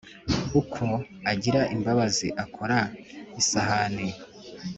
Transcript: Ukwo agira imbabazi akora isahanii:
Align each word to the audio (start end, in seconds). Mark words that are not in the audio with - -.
Ukwo 0.59 0.85
agira 1.31 1.61
imbabazi 1.75 2.27
akora 2.43 2.77
isahanii: 3.41 4.13